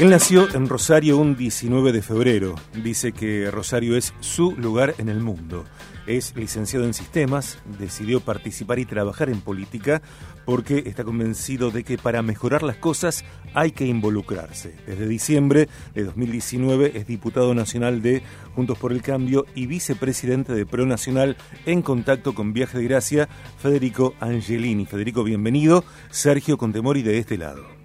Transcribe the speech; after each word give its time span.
Él 0.00 0.08
nació 0.08 0.48
en 0.54 0.66
Rosario 0.66 1.18
un 1.18 1.36
19 1.36 1.92
de 1.92 2.00
febrero. 2.00 2.54
Dice 2.82 3.12
que 3.12 3.50
Rosario 3.50 3.98
es 3.98 4.14
su 4.20 4.52
lugar 4.56 4.94
en 4.96 5.10
el 5.10 5.20
mundo. 5.20 5.66
Es 6.06 6.34
licenciado 6.34 6.86
en 6.86 6.94
sistemas, 6.94 7.58
decidió 7.78 8.20
participar 8.20 8.78
y 8.78 8.86
trabajar 8.86 9.28
en 9.28 9.42
política 9.42 10.00
porque 10.46 10.84
está 10.86 11.04
convencido 11.04 11.70
de 11.70 11.84
que 11.84 11.98
para 11.98 12.22
mejorar 12.22 12.62
las 12.62 12.76
cosas 12.76 13.26
hay 13.52 13.72
que 13.72 13.84
involucrarse. 13.84 14.74
Desde 14.86 15.06
diciembre 15.06 15.68
de 15.94 16.04
2019 16.04 16.92
es 16.94 17.06
diputado 17.06 17.52
nacional 17.52 18.00
de 18.00 18.22
Juntos 18.54 18.78
por 18.78 18.92
el 18.92 19.02
Cambio 19.02 19.44
y 19.54 19.66
vicepresidente 19.66 20.54
de 20.54 20.64
Pro 20.64 20.86
Nacional 20.86 21.36
en 21.66 21.82
contacto 21.82 22.34
con 22.34 22.54
Viaje 22.54 22.78
de 22.78 22.84
Gracia, 22.84 23.28
Federico 23.58 24.14
Angelini. 24.18 24.86
Federico, 24.86 25.24
bienvenido. 25.24 25.84
Sergio 26.08 26.56
Contemori 26.56 27.02
de 27.02 27.18
este 27.18 27.36
lado. 27.36 27.79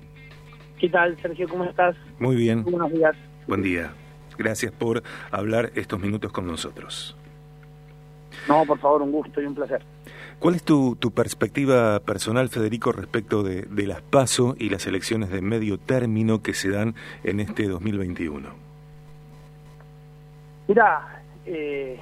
¿Qué 0.80 0.90
tal, 0.90 1.18
Sergio? 1.22 1.48
¿Cómo 1.48 1.64
estás? 1.64 1.96
Muy 2.20 2.36
bien. 2.36 2.64
Buenos 2.64 2.92
días. 2.92 3.16
Buen 3.48 3.62
día. 3.62 3.94
Gracias 4.38 4.72
por 4.72 5.04
hablar 5.32 5.72
estos 5.76 6.00
minutos 6.00 6.32
con 6.32 6.46
nosotros. 6.46 7.16
No, 8.50 8.66
por 8.66 8.78
favor, 8.80 9.02
un 9.02 9.12
gusto 9.12 9.42
y 9.42 9.46
un 9.46 9.56
placer. 9.56 9.82
¿Cuál 10.40 10.56
es 10.56 10.64
tu, 10.64 10.98
tu 10.98 11.12
perspectiva 11.12 12.02
personal, 12.02 12.50
Federico, 12.50 12.92
respecto 12.92 13.42
de, 13.42 13.62
de, 13.62 13.88
las 13.88 14.02
PASO 14.02 14.56
y 14.60 14.70
las 14.70 14.86
elecciones 14.86 15.30
de 15.30 15.42
medio 15.42 15.78
término 15.78 16.42
que 16.42 16.54
se 16.54 16.70
dan 16.70 16.96
en 17.24 17.40
este 17.40 17.70
2021? 17.70 18.50
Mira, 20.68 21.24
eh, 21.46 21.98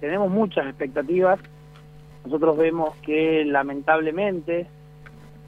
tenemos 0.00 0.30
muchas 0.30 0.66
expectativas. 0.66 1.40
Nosotros 2.24 2.58
vemos 2.58 2.94
que 2.96 3.44
lamentablemente 3.46 4.66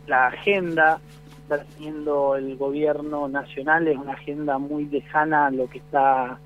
la 0.07 0.29
agenda 0.29 1.01
está 1.49 1.65
teniendo 1.65 2.37
el 2.37 2.59
gobierno 2.59 3.27
nacional 3.27 3.89
es 3.89 3.97
una 3.97 4.13
agenda 4.13 4.59
muy 4.59 4.85
lejana 4.85 5.47
a 5.47 5.51
lo 5.51 5.67
que 5.71 5.79
está 5.79 6.39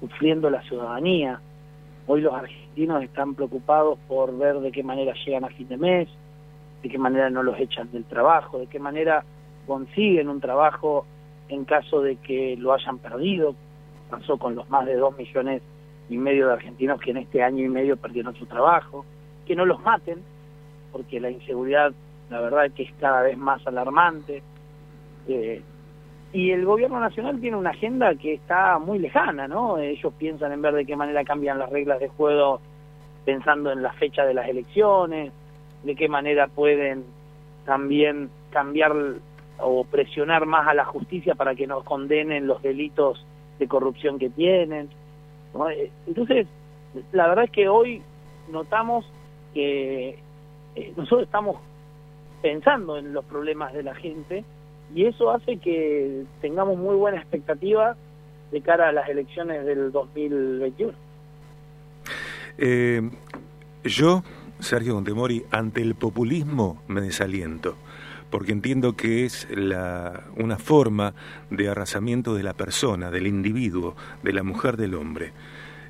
sufriendo 0.00 0.50
la 0.50 0.60
ciudadanía. 0.62 1.40
Hoy 2.06 2.20
los 2.20 2.34
argentinos 2.34 3.02
están 3.02 3.34
preocupados 3.34 3.98
por 4.06 4.36
ver 4.36 4.60
de 4.60 4.70
qué 4.70 4.82
manera 4.82 5.14
llegan 5.24 5.44
a 5.44 5.48
fin 5.48 5.66
de 5.68 5.78
mes, 5.78 6.08
de 6.82 6.90
qué 6.90 6.98
manera 6.98 7.30
no 7.30 7.42
los 7.42 7.58
echan 7.58 7.90
del 7.90 8.04
trabajo, 8.04 8.58
de 8.58 8.66
qué 8.66 8.78
manera 8.78 9.24
consiguen 9.66 10.28
un 10.28 10.40
trabajo 10.40 11.06
en 11.48 11.64
caso 11.64 12.02
de 12.02 12.16
que 12.16 12.54
lo 12.58 12.74
hayan 12.74 12.98
perdido. 12.98 13.54
Pasó 14.10 14.36
con 14.36 14.54
los 14.54 14.68
más 14.68 14.84
de 14.84 14.96
dos 14.96 15.16
millones 15.16 15.62
y 16.10 16.18
medio 16.18 16.48
de 16.48 16.52
argentinos 16.52 17.00
que 17.00 17.12
en 17.12 17.16
este 17.16 17.42
año 17.42 17.64
y 17.64 17.68
medio 17.70 17.96
perdieron 17.96 18.34
su 18.34 18.44
trabajo. 18.44 19.06
Que 19.46 19.56
no 19.56 19.64
los 19.64 19.80
maten, 19.80 20.18
porque 20.92 21.18
la 21.18 21.30
inseguridad 21.30 21.94
la 22.30 22.40
verdad 22.40 22.70
que 22.74 22.84
es 22.84 22.92
cada 23.00 23.22
vez 23.22 23.36
más 23.36 23.66
alarmante. 23.66 24.42
Eh, 25.28 25.62
y 26.32 26.50
el 26.50 26.64
gobierno 26.64 26.98
nacional 26.98 27.40
tiene 27.40 27.56
una 27.56 27.70
agenda 27.70 28.14
que 28.16 28.34
está 28.34 28.78
muy 28.78 28.98
lejana, 28.98 29.46
¿no? 29.46 29.78
Ellos 29.78 30.12
piensan 30.18 30.52
en 30.52 30.62
ver 30.62 30.74
de 30.74 30.84
qué 30.84 30.96
manera 30.96 31.24
cambian 31.24 31.58
las 31.58 31.70
reglas 31.70 32.00
de 32.00 32.08
juego 32.08 32.60
pensando 33.24 33.70
en 33.70 33.82
la 33.82 33.92
fecha 33.92 34.24
de 34.24 34.34
las 34.34 34.48
elecciones, 34.48 35.32
de 35.84 35.94
qué 35.94 36.08
manera 36.08 36.48
pueden 36.48 37.04
también 37.64 38.30
cambiar 38.50 38.92
o 39.58 39.84
presionar 39.84 40.46
más 40.46 40.66
a 40.66 40.74
la 40.74 40.84
justicia 40.84 41.34
para 41.34 41.54
que 41.54 41.66
nos 41.66 41.84
condenen 41.84 42.46
los 42.46 42.60
delitos 42.62 43.24
de 43.58 43.68
corrupción 43.68 44.18
que 44.18 44.30
tienen. 44.30 44.88
Eh, 45.70 45.90
entonces, 46.06 46.48
la 47.12 47.28
verdad 47.28 47.44
es 47.44 47.50
que 47.50 47.68
hoy 47.68 48.02
notamos 48.50 49.06
que 49.52 50.18
eh, 50.74 50.92
nosotros 50.96 51.22
estamos 51.22 51.58
pensando 52.44 52.98
en 52.98 53.14
los 53.14 53.24
problemas 53.24 53.72
de 53.72 53.82
la 53.82 53.94
gente 53.94 54.44
y 54.94 55.06
eso 55.06 55.30
hace 55.30 55.56
que 55.56 56.24
tengamos 56.42 56.76
muy 56.76 56.94
buena 56.94 57.16
expectativa 57.16 57.96
de 58.52 58.60
cara 58.60 58.90
a 58.90 58.92
las 58.92 59.08
elecciones 59.08 59.64
del 59.64 59.90
2021. 59.90 60.92
Eh, 62.58 63.00
yo, 63.82 64.22
Sergio 64.58 64.92
Contemori, 64.92 65.46
ante 65.50 65.80
el 65.80 65.94
populismo 65.94 66.82
me 66.86 67.00
desaliento, 67.00 67.76
porque 68.28 68.52
entiendo 68.52 68.94
que 68.94 69.24
es 69.24 69.48
la, 69.50 70.24
una 70.36 70.58
forma 70.58 71.14
de 71.48 71.70
arrasamiento 71.70 72.34
de 72.34 72.42
la 72.42 72.52
persona, 72.52 73.10
del 73.10 73.26
individuo, 73.26 73.96
de 74.22 74.34
la 74.34 74.42
mujer, 74.42 74.76
del 74.76 74.96
hombre. 74.96 75.32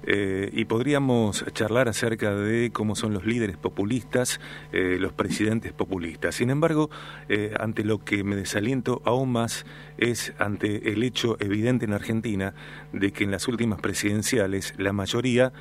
Eh, 0.07 0.51
y 0.53 0.65
podríamos 0.67 1.45
charlar 1.53 1.89
acerca 1.89 2.35
de 2.35 2.71
cómo 2.73 2.95
son 2.95 3.15
los 3.15 3.25
líderes 3.25 3.57
populistas, 3.57 4.41
eh, 4.73 4.99
los 5.01 5.13
presidentes 5.13 5.73
populistas. 5.73 6.35
Sin 6.35 6.51
embargo, 6.51 6.91
eh, 7.29 7.55
ante 7.59 7.85
lo 7.85 8.05
que 8.05 8.25
me 8.25 8.37
desaliento 8.37 9.01
aún 9.05 9.33
más 9.33 9.65
es 9.99 10.35
ante 10.39 10.93
el 10.93 11.03
hecho 11.03 11.37
evidente 11.41 11.85
en 11.85 11.93
Argentina 11.93 12.55
de 12.93 13.13
que 13.13 13.25
en 13.25 13.31
las 13.31 13.49
últimas 13.49 13.81
presidenciales 13.81 14.75
la 14.77 14.93
mayoría 14.93 15.53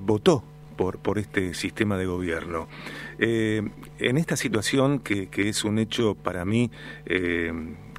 votó 0.00 0.44
por, 0.76 1.00
por 1.00 1.18
este 1.18 1.52
sistema 1.52 1.98
de 1.98 2.06
gobierno. 2.06 2.68
en 3.18 4.16
esta 4.16 4.36
situación, 4.36 5.00
que, 5.00 5.26
que, 5.26 5.48
es 5.48 5.64
un 5.64 5.78
hecho 5.80 6.14
para 6.14 6.44
mí 6.44 6.70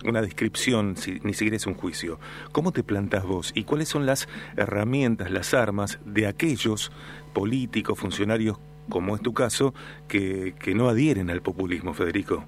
una 0.05 0.21
descripción, 0.21 0.95
si, 0.95 1.19
ni 1.23 1.33
siquiera 1.33 1.57
es 1.57 1.67
un 1.67 1.75
juicio. 1.75 2.19
¿Cómo 2.51 2.71
te 2.71 2.83
plantas 2.83 3.25
vos 3.25 3.51
y 3.55 3.63
cuáles 3.63 3.89
son 3.89 4.05
las 4.05 4.27
herramientas, 4.57 5.31
las 5.31 5.53
armas 5.53 5.99
de 6.05 6.27
aquellos 6.27 6.91
políticos, 7.33 7.99
funcionarios, 7.99 8.57
como 8.89 9.15
es 9.15 9.21
tu 9.21 9.33
caso, 9.33 9.73
que, 10.07 10.55
que 10.59 10.73
no 10.73 10.89
adhieren 10.89 11.29
al 11.29 11.41
populismo, 11.41 11.93
Federico? 11.93 12.43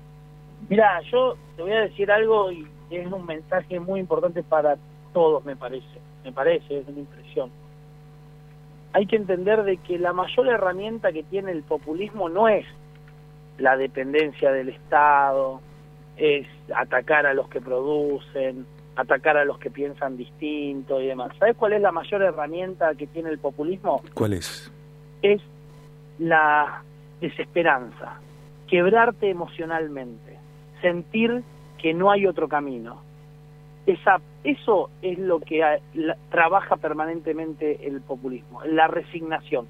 Mira, 0.70 1.02
yo 1.12 1.36
te 1.56 1.62
voy 1.62 1.74
a 1.74 1.82
decir 1.82 2.12
algo 2.12 2.52
y 2.52 2.68
es 2.90 3.12
un 3.12 3.26
mensaje 3.26 3.80
muy 3.80 4.00
importante 4.00 4.44
para 4.44 4.78
todos, 5.14 5.44
me 5.46 5.56
parece. 5.56 6.00
Me 6.24 6.32
parece, 6.32 6.80
es 6.80 6.88
una 6.88 7.00
impresión. 7.00 7.50
Hay 8.94 9.06
que 9.06 9.16
entender 9.16 9.64
de 9.64 9.78
que 9.78 9.98
la 9.98 10.14
mayor 10.14 10.48
herramienta 10.50 11.12
que 11.12 11.24
tiene 11.24 11.52
el 11.52 11.64
populismo 11.64 12.30
no 12.30 12.48
es 12.48 12.66
la 13.58 13.78
dependencia 13.78 14.52
del 14.52 14.70
Estado, 14.70 15.62
es 16.18 16.48
atacar 16.76 17.26
a 17.26 17.34
los 17.34 17.48
que 17.50 17.62
producen, 17.62 18.66
atacar 18.96 19.38
a 19.38 19.46
los 19.46 19.58
que 19.58 19.70
piensan 19.70 20.18
distinto 20.18 21.02
y 21.02 21.08
demás. 21.08 21.32
¿Sabes 21.40 21.56
cuál 21.56 21.74
es 21.74 21.82
la 21.82 21.92
mayor 21.92 22.22
herramienta 22.22 22.94
que 22.96 23.08
tiene 23.08 23.30
el 23.30 23.40
populismo? 23.40 24.02
¿Cuál 24.14 24.34
es? 24.34 24.72
Es 25.22 25.42
la 26.20 26.84
desesperanza, 27.20 28.20
quebrarte 28.68 29.30
emocionalmente, 29.30 30.38
sentir 30.82 31.44
que 31.78 31.94
no 31.94 32.12
hay 32.12 32.28
otro 32.28 32.48
camino. 32.48 33.02
Esa, 33.86 34.22
eso 34.44 34.90
es 35.02 35.18
lo 35.18 35.40
que 35.40 35.80
trabaja 36.30 36.78
permanentemente 36.78 37.88
el 37.88 38.02
populismo, 38.02 38.64
la 38.66 38.88
resignación. 38.88 39.68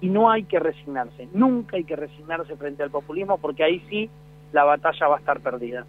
Y 0.00 0.08
no 0.08 0.30
hay 0.30 0.44
que 0.44 0.58
resignarse, 0.58 1.28
nunca 1.34 1.76
hay 1.76 1.84
que 1.84 1.96
resignarse 1.96 2.56
frente 2.56 2.82
al 2.82 2.90
populismo 2.90 3.36
porque 3.38 3.64
ahí 3.64 3.84
sí 3.90 4.08
la 4.52 4.64
batalla 4.64 5.08
va 5.08 5.16
a 5.16 5.18
estar 5.20 5.40
perdida. 5.40 5.86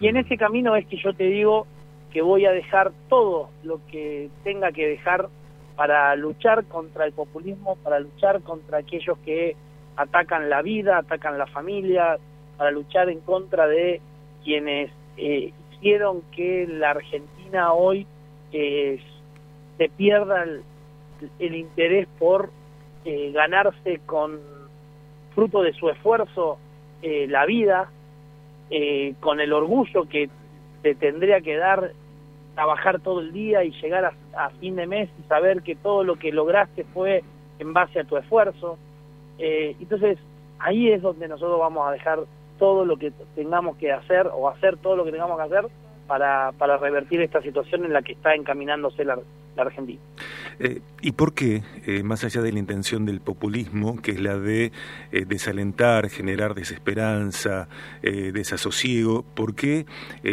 Y 0.00 0.08
en 0.08 0.16
ese 0.16 0.36
camino 0.36 0.76
es 0.76 0.86
que 0.86 0.96
yo 0.96 1.12
te 1.14 1.24
digo 1.24 1.66
que 2.12 2.22
voy 2.22 2.46
a 2.46 2.52
dejar 2.52 2.92
todo 3.08 3.50
lo 3.62 3.80
que 3.90 4.30
tenga 4.44 4.72
que 4.72 4.86
dejar 4.86 5.28
para 5.76 6.14
luchar 6.14 6.64
contra 6.66 7.04
el 7.04 7.12
populismo, 7.12 7.76
para 7.82 7.98
luchar 8.00 8.40
contra 8.42 8.78
aquellos 8.78 9.18
que 9.18 9.56
atacan 9.96 10.48
la 10.48 10.62
vida, 10.62 10.98
atacan 10.98 11.38
la 11.38 11.46
familia, 11.46 12.18
para 12.56 12.70
luchar 12.70 13.08
en 13.08 13.20
contra 13.20 13.66
de 13.66 14.00
quienes 14.44 14.90
eh, 15.16 15.52
hicieron 15.72 16.22
que 16.32 16.66
la 16.68 16.90
Argentina 16.90 17.72
hoy 17.72 18.06
eh, 18.52 19.00
se 19.76 19.88
pierda 19.88 20.44
el, 20.44 21.54
interés 21.54 22.06
por 22.18 22.50
eh, 23.04 23.32
ganarse 23.32 24.00
con 24.06 24.38
fruto 25.34 25.62
de 25.62 25.72
su 25.72 25.88
esfuerzo 25.88 26.58
la 27.02 27.44
vida, 27.44 27.90
eh, 28.70 29.14
con 29.20 29.40
el 29.40 29.52
orgullo 29.52 30.08
que 30.08 30.28
te 30.82 30.94
tendría 30.94 31.40
que 31.40 31.56
dar 31.56 31.92
trabajar 32.54 33.00
todo 33.00 33.20
el 33.20 33.32
día 33.32 33.64
y 33.64 33.72
llegar 33.72 34.14
a, 34.36 34.50
fin 34.60 34.76
de 34.76 34.86
mes 34.86 35.10
y 35.18 35.28
saber 35.28 35.62
que 35.62 35.74
todo 35.74 36.04
lo 36.04 36.16
que 36.16 36.32
lograste 36.32 36.84
fue 36.94 37.22
en 37.58 37.72
base 37.72 38.00
a 38.00 38.04
tu 38.04 38.16
esfuerzo. 38.16 38.78
Eh, 39.38 39.76
entonces, 39.80 40.18
ahí 40.58 40.90
es 40.90 41.02
donde 41.02 41.28
nosotros 41.28 41.58
vamos 41.58 41.86
a 41.86 41.92
dejar 41.92 42.20
todo 42.58 42.84
lo 42.84 42.96
que 42.96 43.12
tengamos 43.34 43.76
que 43.76 43.92
hacer 43.92 44.28
o 44.32 44.48
hacer 44.48 44.76
todo 44.76 44.96
lo 44.96 45.04
que 45.04 45.12
tengamos 45.12 45.36
que 45.36 45.42
hacer 45.42 45.66
para, 46.06 46.52
para 46.56 46.76
revertir 46.76 47.20
esta 47.20 47.42
situación 47.42 47.84
en 47.84 47.92
la 47.92 48.02
que 48.02 48.12
está 48.12 48.34
encaminándose 48.34 49.04
la 49.04 49.18
Argentina. 49.62 50.00
Eh, 50.58 50.80
¿Y 51.00 51.12
por 51.12 51.34
qué, 51.34 51.62
eh, 51.86 52.02
más 52.02 52.24
allá 52.24 52.40
de 52.40 52.52
la 52.52 52.58
intención 52.58 53.04
del 53.04 53.20
populismo, 53.20 54.00
que 54.00 54.12
es 54.12 54.20
la 54.20 54.38
de 54.38 54.72
eh, 55.12 55.24
desalentar, 55.26 56.08
generar 56.08 56.54
desesperanza, 56.54 57.68
desasosiego, 58.02 59.22
por 59.22 59.54
qué 59.54 59.86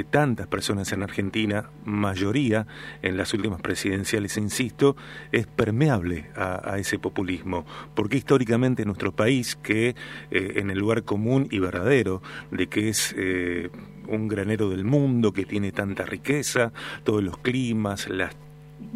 tantas 0.09 0.47
personas 0.47 0.91
en 0.91 1.03
Argentina, 1.03 1.69
mayoría 1.83 2.67
en 3.01 3.17
las 3.17 3.33
últimas 3.33 3.61
presidenciales, 3.61 4.37
insisto, 4.37 4.95
es 5.31 5.47
permeable 5.47 6.29
a, 6.35 6.73
a 6.73 6.77
ese 6.77 6.99
populismo? 6.99 7.65
¿Por 7.95 8.09
qué 8.09 8.17
históricamente 8.17 8.85
nuestro 8.85 9.13
país, 9.13 9.55
que 9.55 9.95
en 10.31 10.69
el 10.69 10.77
lugar 10.79 11.03
común 11.03 11.47
y 11.49 11.59
verdadero 11.59 12.21
de 12.51 12.67
que 12.67 12.89
es 12.89 13.15
un 14.07 14.27
granero 14.27 14.69
del 14.69 14.83
mundo, 14.83 15.33
que 15.33 15.45
tiene 15.45 15.71
tanta 15.71 16.05
riqueza, 16.05 16.71
todos 17.03 17.23
los 17.23 17.37
climas, 17.37 18.09
las 18.09 18.35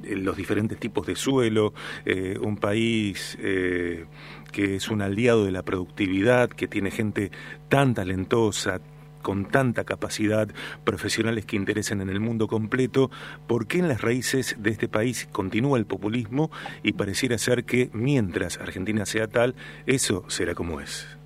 los 0.04 0.38
diferentes 0.38 0.80
tipos 0.80 1.06
de 1.08 1.16
suelo, 1.16 1.74
eh, 2.06 2.38
un 2.42 2.58
país 2.58 3.38
eh, 3.42 4.06
que 4.52 4.76
es 4.76 4.90
un 4.90 5.02
aliado 5.02 5.46
de 5.46 5.52
la 5.52 5.64
productividad, 5.64 6.50
que 6.50 6.68
tiene 6.68 6.92
gente 6.92 7.32
tan 7.70 7.94
talentosa, 7.94 8.82
con 9.22 9.46
tanta 9.46 9.86
capacidad, 9.86 10.48
profesionales 10.84 11.48
que 11.48 11.56
interesen 11.56 12.00
en 12.00 12.10
el 12.10 12.20
mundo 12.20 12.48
completo, 12.48 13.10
¿por 13.48 13.66
qué 13.66 13.80
en 13.80 13.88
las 13.88 14.02
raíces 14.02 14.56
de 14.62 14.70
este 14.70 14.88
país 14.88 15.28
continúa 15.32 15.80
el 15.80 15.88
populismo 15.88 16.52
y 16.84 16.94
pareciera 16.94 17.40
ser 17.40 17.64
que 17.64 17.90
mientras 17.92 18.60
Argentina 18.62 19.04
sea 19.08 19.28
tal, 19.28 19.56
eso 19.88 20.30
será 20.30 20.54
como 20.54 20.80
es? 20.80 21.18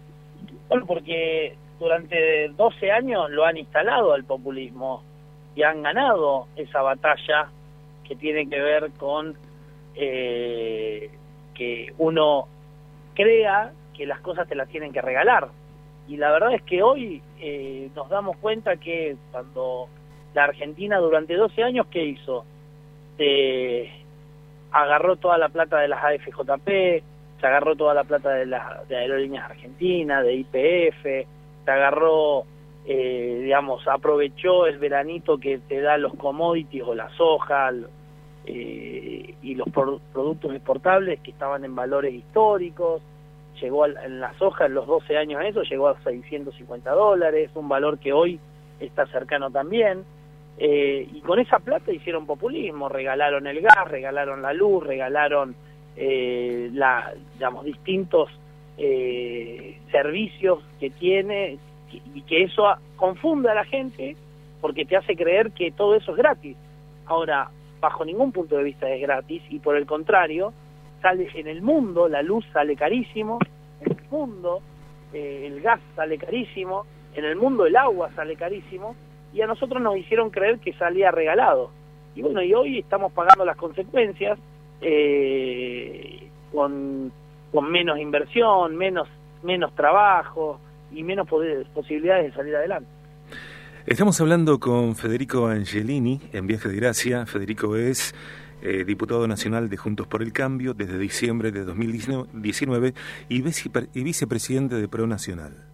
Bueno, 0.70 0.86
porque 0.86 1.58
durante 1.78 2.48
12 2.56 2.90
años 2.90 3.30
lo 3.32 3.44
han 3.44 3.58
instalado 3.58 4.14
al 4.14 4.24
populismo 4.24 5.04
y 5.54 5.64
han 5.64 5.84
ganado 5.84 6.48
esa 6.56 6.82
batalla 6.82 7.50
que 8.10 8.16
tiene 8.16 8.50
que 8.50 8.60
ver 8.60 8.92
con 8.98 9.38
eh, 9.96 11.12
que 11.54 11.94
uno 12.00 12.48
crea 13.14 13.72
que 13.96 14.08
las 14.08 14.20
cosas 14.22 14.48
te 14.48 14.56
las 14.56 14.68
tienen 14.68 14.92
que 14.92 15.02
regalar. 15.02 15.50
Y 16.08 16.18
la 16.18 16.32
verdad 16.32 16.54
es 16.54 16.64
que 16.64 16.82
hoy 16.82 17.22
eh, 17.40 17.90
nos 17.96 18.10
damos 18.10 18.36
cuenta 18.38 18.78
que 18.78 19.16
cuando 19.32 19.88
la 20.34 20.46
Argentina 20.46 20.98
durante 20.98 21.36
12 21.36 21.64
años, 21.64 21.86
¿qué 21.92 22.04
hizo? 22.04 22.46
Se 23.18 23.92
agarró 24.72 25.18
toda 25.18 25.38
la 25.38 25.50
plata 25.50 25.80
de 25.80 25.88
las 25.88 26.04
AFJP, 26.04 26.68
se 27.40 27.48
agarró 27.48 27.76
toda 27.76 27.94
la 27.94 28.06
plata 28.06 28.32
de 28.32 28.48
las 28.48 28.88
de 28.90 28.98
aerolíneas 28.98 29.52
argentinas, 29.52 30.24
de 30.24 30.34
IPF, 30.34 31.04
se 31.04 31.72
agarró 31.72 32.46
eh, 32.86 33.42
digamos, 33.44 33.88
aprovechó 33.88 34.66
el 34.66 34.80
veranito 34.80 35.38
que 35.38 35.60
te 35.60 35.80
da 35.80 35.98
los 35.98 36.16
commodities 36.16 36.84
o 36.84 36.96
la 36.96 37.10
soja, 37.10 37.72
eh, 38.46 39.36
y 39.42 39.56
los 39.56 39.68
productos 39.70 40.54
exportables 40.54 41.20
que 41.22 41.32
estaban 41.32 41.66
en 41.66 41.76
valores 41.76 42.14
históricos, 42.14 43.02
llegó 43.62 43.86
en 43.86 44.20
la 44.20 44.34
soja 44.38 44.66
en 44.66 44.74
los 44.74 44.88
12 44.88 45.18
años 45.18 45.42
eso, 45.44 45.64
llegó 45.64 45.90
a 45.90 46.02
650 46.02 46.92
dólares, 46.92 47.52
un 47.56 47.68
valor 47.68 48.00
que 48.00 48.14
hoy 48.14 48.40
está 48.80 49.06
cercano 49.08 49.52
también, 49.52 50.04
eh, 50.58 51.08
y 51.14 51.22
con 51.22 51.40
esa 51.40 51.60
plata 51.60 51.92
hicieron 51.92 52.26
populismo, 52.26 52.90
regalaron 52.90 53.48
el 53.48 53.62
gas, 53.62 53.88
regalaron 53.88 54.42
la 54.42 54.54
luz, 54.54 54.86
regalaron 54.86 55.56
eh, 55.96 56.70
la, 56.74 57.14
digamos, 57.34 57.66
distintos 57.66 58.30
servicios 59.92 60.60
que 60.80 60.90
tiene 60.90 61.58
y 62.16 62.22
que 62.22 62.44
eso 62.44 62.64
confunde 62.96 63.50
a 63.50 63.54
la 63.54 63.66
gente 63.66 64.16
porque 64.62 64.86
te 64.86 64.98
hace 64.98 65.16
creer 65.16 65.52
que 65.52 65.72
todo 65.72 65.96
eso 65.96 66.12
es 66.12 66.18
gratis. 66.18 66.58
Ahora, 67.06 67.50
bajo 67.80 68.06
ningún 68.06 68.32
punto 68.32 68.58
de 68.58 68.64
vista 68.64 68.90
es 68.90 69.02
gratis 69.02 69.42
y 69.50 69.60
por 69.60 69.76
el 69.76 69.86
contrario, 69.86 70.54
sale 71.02 71.30
en 71.34 71.48
el 71.48 71.62
mundo, 71.62 72.08
la 72.08 72.22
luz 72.22 72.46
sale 72.52 72.76
carísimo, 72.76 73.40
en 73.82 73.92
el 73.92 74.10
mundo 74.10 74.62
eh, 75.14 75.46
el 75.48 75.62
gas 75.62 75.80
sale 75.96 76.18
carísimo, 76.18 76.86
en 77.16 77.26
el 77.26 77.36
mundo 77.36 77.66
el 77.66 77.76
agua 77.76 78.12
sale 78.16 78.36
carísimo 78.36 78.96
y 79.34 79.42
a 79.42 79.48
nosotros 79.48 79.82
nos 79.82 79.98
hicieron 79.98 80.30
creer 80.30 80.60
que 80.60 80.74
salía 80.74 81.12
regalado. 81.12 81.72
Y 82.16 82.22
bueno, 82.22 82.42
y 82.42 82.54
hoy 82.54 82.80
estamos 82.80 83.12
pagando 83.14 83.46
las 83.46 83.56
consecuencias 83.56 84.38
eh, 84.82 86.28
con, 86.52 87.12
con 87.52 87.72
menos 87.72 88.00
inversión, 88.00 88.76
menos, 88.76 89.08
menos 89.44 89.74
trabajo 89.76 90.60
y 90.92 91.04
menos 91.04 91.28
posibilidades 91.74 92.26
de 92.26 92.34
salir 92.34 92.56
adelante. 92.56 92.99
Estamos 93.90 94.22
hablando 94.22 94.60
con 94.60 94.96
Federico 94.96 95.48
Angelini 95.48 96.22
en 96.32 96.46
Viaje 96.46 96.70
de 96.70 96.76
Gracia. 96.76 97.26
Federico 97.26 97.76
es 97.76 98.14
eh, 98.62 98.84
diputado 98.86 99.28
nacional 99.28 99.68
de 99.68 99.78
Juntos 99.78 100.06
por 100.06 100.22
el 100.22 100.32
Cambio 100.32 100.76
desde 100.76 101.00
diciembre 101.00 101.52
de 101.52 101.64
2019 101.64 102.94
y, 103.30 103.38
y 103.40 104.04
vicepresidente 104.04 104.76
de 104.76 104.88
Pro 104.88 105.08
Nacional. 105.08 105.66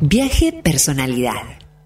Viaje 0.00 0.60
Personalidad. 0.64 1.36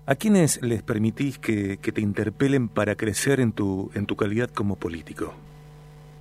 ¿A 0.06 0.14
quiénes 0.14 0.62
les 0.62 0.82
permitís 0.82 1.38
que, 1.38 1.76
que, 1.76 1.92
te 1.92 2.00
interpelen 2.00 2.70
para 2.70 2.94
crecer 2.94 3.38
en 3.40 3.52
tu, 3.52 3.90
en 3.94 4.06
tu 4.06 4.16
calidad 4.16 4.48
como 4.48 4.76
político? 4.76 5.34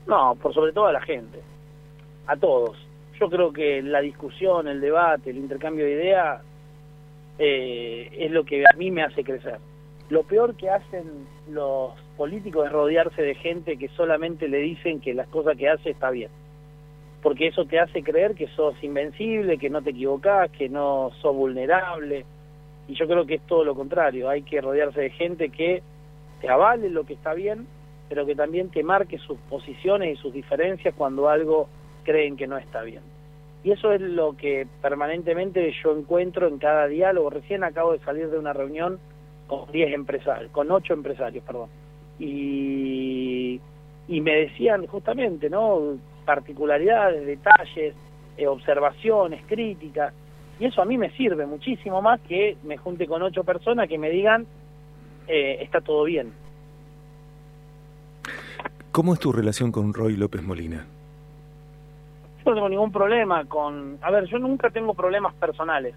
No, 0.05 0.35
por 0.35 0.53
sobre 0.53 0.73
todo 0.73 0.87
a 0.87 0.91
la 0.91 1.01
gente, 1.01 1.39
a 2.25 2.35
todos. 2.35 2.77
Yo 3.17 3.29
creo 3.29 3.53
que 3.53 3.81
la 3.81 4.01
discusión, 4.01 4.67
el 4.67 4.81
debate, 4.81 5.29
el 5.29 5.37
intercambio 5.37 5.85
de 5.85 5.93
ideas 5.93 6.41
eh, 7.39 8.09
es 8.11 8.31
lo 8.31 8.43
que 8.43 8.63
a 8.63 8.75
mí 8.77 8.91
me 8.91 9.03
hace 9.03 9.23
crecer. 9.23 9.59
Lo 10.09 10.23
peor 10.23 10.55
que 10.55 10.69
hacen 10.69 11.27
los 11.49 11.93
políticos 12.15 12.65
es 12.65 12.71
rodearse 12.71 13.21
de 13.21 13.35
gente 13.35 13.77
que 13.77 13.89
solamente 13.89 14.47
le 14.47 14.59
dicen 14.59 15.01
que 15.01 15.13
las 15.13 15.27
cosas 15.27 15.57
que 15.57 15.69
hace 15.69 15.91
está 15.91 16.09
bien. 16.09 16.29
Porque 17.21 17.47
eso 17.47 17.65
te 17.65 17.79
hace 17.79 18.03
creer 18.03 18.35
que 18.35 18.47
sos 18.49 18.81
invencible, 18.83 19.57
que 19.57 19.69
no 19.69 19.81
te 19.81 19.89
equivocás, 19.89 20.49
que 20.51 20.69
no 20.69 21.11
sos 21.21 21.35
vulnerable. 21.35 22.25
Y 22.87 22.95
yo 22.95 23.07
creo 23.07 23.25
que 23.25 23.35
es 23.35 23.41
todo 23.47 23.65
lo 23.65 23.75
contrario. 23.75 24.29
Hay 24.29 24.43
que 24.43 24.61
rodearse 24.61 25.01
de 25.01 25.09
gente 25.09 25.49
que 25.49 25.83
te 26.39 26.49
avale 26.49 26.89
lo 26.89 27.05
que 27.05 27.13
está 27.13 27.33
bien, 27.33 27.67
pero 28.07 28.25
que 28.25 28.35
también 28.35 28.69
te 28.69 28.83
marque 28.83 29.17
sus 29.17 29.37
posiciones 29.49 30.17
y 30.17 30.21
sus 30.21 30.31
diferencias 30.31 30.93
cuando 30.95 31.27
algo 31.27 31.67
creen 32.03 32.37
que 32.37 32.47
no 32.47 32.57
está 32.57 32.83
bien. 32.83 33.01
Y 33.67 33.71
eso 33.73 33.91
es 33.91 33.99
lo 33.99 34.37
que 34.37 34.65
permanentemente 34.81 35.73
yo 35.83 35.91
encuentro 35.91 36.47
en 36.47 36.57
cada 36.57 36.87
diálogo. 36.87 37.29
Recién 37.29 37.65
acabo 37.65 37.91
de 37.91 37.99
salir 37.99 38.29
de 38.29 38.39
una 38.39 38.53
reunión 38.53 38.97
con 39.45 39.69
10 39.69 39.93
empresarios, 39.93 40.49
con 40.53 40.71
8 40.71 40.93
empresarios, 40.93 41.43
perdón. 41.43 41.67
Y, 42.17 43.59
y 44.07 44.21
me 44.21 44.35
decían 44.35 44.87
justamente, 44.87 45.49
¿no? 45.49 45.97
Particularidades, 46.23 47.27
detalles, 47.27 47.93
eh, 48.37 48.47
observaciones, 48.47 49.43
críticas. 49.45 50.13
Y 50.61 50.65
eso 50.67 50.81
a 50.81 50.85
mí 50.85 50.97
me 50.97 51.11
sirve 51.17 51.45
muchísimo 51.45 52.01
más 52.01 52.21
que 52.21 52.55
me 52.63 52.77
junte 52.77 53.05
con 53.05 53.21
8 53.21 53.43
personas 53.43 53.89
que 53.89 53.97
me 53.97 54.09
digan, 54.09 54.47
eh, 55.27 55.57
está 55.59 55.81
todo 55.81 56.05
bien. 56.05 56.31
¿Cómo 58.93 59.13
es 59.13 59.19
tu 59.19 59.33
relación 59.33 59.73
con 59.73 59.93
Roy 59.93 60.15
López 60.15 60.41
Molina? 60.41 60.85
No 62.51 62.55
tengo 62.55 62.69
ningún 62.69 62.91
problema 62.91 63.45
con... 63.45 63.97
A 64.01 64.11
ver, 64.11 64.25
yo 64.25 64.39
nunca 64.39 64.69
tengo 64.69 64.93
problemas 64.93 65.33
personales. 65.35 65.95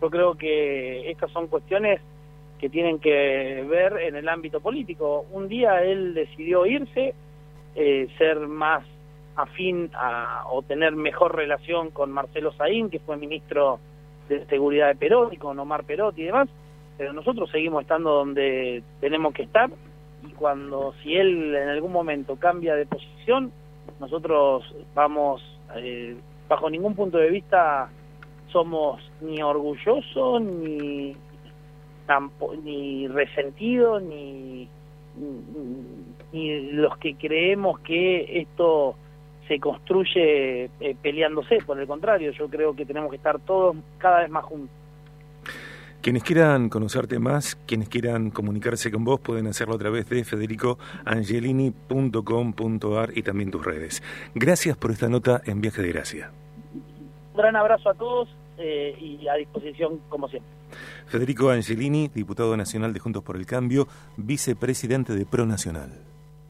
Yo 0.00 0.10
creo 0.10 0.34
que 0.34 1.10
estas 1.10 1.30
son 1.30 1.48
cuestiones 1.48 2.00
que 2.58 2.68
tienen 2.68 2.98
que 2.98 3.64
ver 3.68 3.98
en 4.00 4.16
el 4.16 4.28
ámbito 4.28 4.60
político. 4.60 5.26
Un 5.32 5.48
día 5.48 5.82
él 5.82 6.14
decidió 6.14 6.66
irse, 6.66 7.14
eh, 7.74 8.08
ser 8.18 8.40
más 8.40 8.84
afín 9.36 9.90
a, 9.94 10.44
o 10.50 10.62
tener 10.62 10.96
mejor 10.96 11.36
relación 11.36 11.90
con 11.90 12.10
Marcelo 12.10 12.52
Saín, 12.52 12.90
que 12.90 12.98
fue 12.98 13.16
ministro 13.16 13.78
de 14.28 14.44
Seguridad 14.46 14.88
de 14.88 14.96
Perotti, 14.96 15.36
con 15.36 15.58
Omar 15.58 15.84
Perotti 15.84 16.22
y 16.22 16.26
demás, 16.26 16.48
pero 16.96 17.12
nosotros 17.12 17.48
seguimos 17.50 17.82
estando 17.82 18.10
donde 18.10 18.82
tenemos 19.00 19.32
que 19.32 19.44
estar 19.44 19.70
y 20.28 20.32
cuando 20.32 20.92
si 21.02 21.14
él 21.14 21.54
en 21.54 21.68
algún 21.68 21.92
momento 21.92 22.36
cambia 22.36 22.74
de 22.74 22.86
posición, 22.86 23.52
nosotros 24.00 24.64
vamos 24.94 25.40
eh, 25.76 26.16
bajo 26.48 26.70
ningún 26.70 26.94
punto 26.94 27.18
de 27.18 27.30
vista 27.30 27.90
somos 28.48 29.00
ni 29.20 29.42
orgullosos 29.42 30.42
ni 30.42 31.16
ni 32.62 33.06
resentidos 33.08 34.02
ni, 34.02 34.66
ni, 36.32 36.72
los 36.72 36.96
que 36.96 37.14
creemos 37.16 37.80
que 37.80 38.40
esto 38.40 38.96
se 39.46 39.60
construye 39.60 40.70
eh, 40.80 40.96
peleándose. 41.02 41.58
Por 41.66 41.78
el 41.78 41.86
contrario 41.86 42.32
yo 42.32 42.48
creo 42.48 42.74
que 42.74 42.86
tenemos 42.86 43.10
que 43.10 43.16
estar 43.16 43.38
todos 43.40 43.76
cada 43.98 44.20
vez 44.20 44.30
más 44.30 44.44
juntos 44.44 44.77
quienes 46.02 46.22
quieran 46.22 46.68
conocerte 46.68 47.18
más, 47.18 47.56
quienes 47.66 47.88
quieran 47.88 48.30
comunicarse 48.30 48.90
con 48.90 49.04
vos, 49.04 49.20
pueden 49.20 49.46
hacerlo 49.46 49.74
a 49.74 49.78
través 49.78 50.08
de 50.08 50.24
federicoangelini.com.ar 50.24 53.16
y 53.16 53.22
también 53.22 53.50
tus 53.50 53.64
redes. 53.64 54.02
Gracias 54.34 54.76
por 54.76 54.90
esta 54.90 55.08
nota 55.08 55.40
en 55.44 55.60
Viaje 55.60 55.82
de 55.82 55.88
Gracia. 55.88 56.32
Un 57.34 57.38
gran 57.38 57.56
abrazo 57.56 57.90
a 57.90 57.94
todos 57.94 58.28
eh, 58.58 58.96
y 59.00 59.28
a 59.28 59.34
disposición 59.34 60.00
como 60.08 60.28
siempre. 60.28 60.50
Federico 61.06 61.50
Angelini, 61.50 62.08
diputado 62.08 62.56
nacional 62.56 62.92
de 62.92 63.00
Juntos 63.00 63.22
por 63.22 63.36
el 63.36 63.46
Cambio, 63.46 63.88
vicepresidente 64.16 65.14
de 65.14 65.24
Pro 65.24 65.46
Nacional. 65.46 65.90